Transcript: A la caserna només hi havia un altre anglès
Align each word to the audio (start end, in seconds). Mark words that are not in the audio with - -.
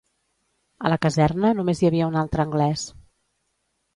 A 0.87 0.91
la 0.93 0.97
caserna 1.03 1.51
només 1.59 1.81
hi 1.83 1.89
havia 1.91 2.09
un 2.13 2.19
altre 2.23 2.45
anglès 2.47 2.87